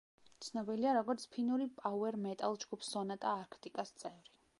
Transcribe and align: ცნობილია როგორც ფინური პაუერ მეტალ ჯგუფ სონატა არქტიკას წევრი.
ცნობილია 0.43 0.93
როგორც 0.97 1.25
ფინური 1.35 1.67
პაუერ 1.81 2.17
მეტალ 2.23 2.57
ჯგუფ 2.65 2.87
სონატა 2.89 3.35
არქტიკას 3.43 3.93
წევრი. 4.01 4.35